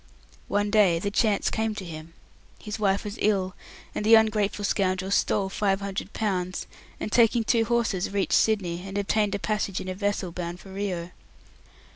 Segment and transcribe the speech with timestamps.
[0.47, 2.15] One day the chance came to him.
[2.57, 3.53] His wife was ill,
[3.93, 6.65] and the ungrateful scoundrel stole five hundred pounds,
[6.99, 11.11] and taking two horses reached Sydney, and obtained passage in a vessel bound for Rio.